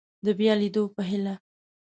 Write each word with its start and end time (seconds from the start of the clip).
د 0.25 0.27
بیا 0.39 0.53
لیدو 0.61 0.83
په 0.95 1.01
هیله 1.09 1.33